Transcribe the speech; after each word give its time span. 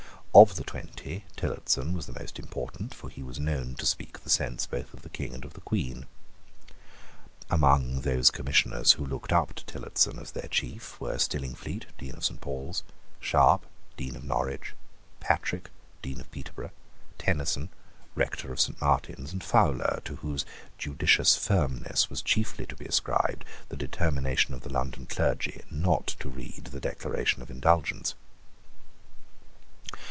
Of 0.33 0.55
the 0.55 0.63
twenty 0.63 1.25
Tillotson 1.35 1.91
was 1.93 2.05
the 2.05 2.17
most 2.17 2.39
important: 2.39 2.93
for 2.93 3.09
he 3.09 3.21
was 3.21 3.37
known 3.37 3.75
to 3.75 3.85
speak 3.85 4.17
the 4.23 4.29
sense 4.29 4.65
both 4.65 4.93
of 4.93 5.01
the 5.01 5.09
King 5.09 5.33
and 5.35 5.43
of 5.43 5.55
the 5.55 5.59
Queen. 5.59 6.05
Among 7.49 7.99
those 8.03 8.31
Commissioners 8.31 8.93
who 8.93 9.05
looked 9.05 9.33
up 9.33 9.53
to 9.55 9.65
Tillotson 9.65 10.17
as 10.19 10.31
their 10.31 10.47
chief 10.49 11.01
were 11.01 11.17
Stillingfleet, 11.17 11.83
Dean 11.97 12.15
of 12.15 12.23
Saint 12.23 12.39
Paul's, 12.39 12.81
Sharp, 13.19 13.65
Dean 13.97 14.15
of 14.15 14.23
Norwich, 14.23 14.73
Patrick, 15.19 15.69
Dean 16.01 16.21
of 16.21 16.31
Peterborough, 16.31 16.71
Tenison, 17.19 17.67
Rector 18.15 18.53
of 18.53 18.61
Saint 18.61 18.79
Martin's, 18.79 19.33
and 19.33 19.43
Fowler, 19.43 19.99
to 20.05 20.15
whose 20.15 20.45
judicious 20.77 21.35
firmness 21.35 22.09
was 22.09 22.21
chiefly 22.21 22.65
to 22.67 22.75
be 22.77 22.85
ascribed 22.85 23.43
the 23.67 23.75
determination 23.75 24.53
of 24.53 24.61
the 24.61 24.71
London 24.71 25.07
clergy 25.07 25.61
not 25.69 26.07
to 26.21 26.29
read 26.29 26.67
the 26.67 26.79
Declaration 26.79 27.41
of 27.41 27.51
Indulgence. 27.51 28.15